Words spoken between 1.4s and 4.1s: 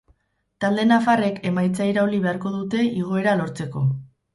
emaitza irauli beharko dute igoera lortzeko.